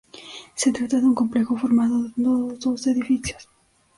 [0.55, 3.47] Se trata de un complejo formado dos edificios.